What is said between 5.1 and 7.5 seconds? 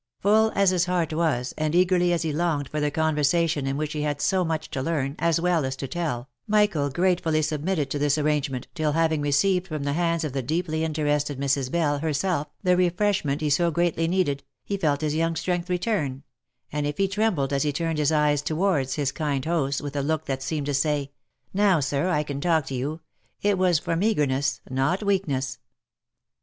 as well as to tell, Michael grate fully